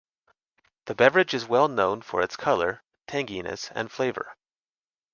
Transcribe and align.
The 0.85 0.95
beverage 0.95 1.35
is 1.35 1.45
well 1.45 1.67
known 1.67 2.01
for 2.01 2.23
its 2.23 2.35
color, 2.35 2.81
tanginess 3.07 3.71
and 3.75 3.91
flavor. 3.91 4.35